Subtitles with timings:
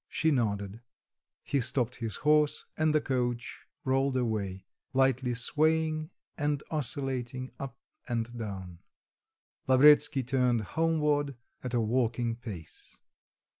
[0.09, 0.81] She nodded,
[1.43, 7.77] he stopped his horse, and the coach rolled away, lightly swaying and oscillating up
[8.09, 8.79] and down;
[9.67, 12.97] Lavretsky turned homeward at a walking pace.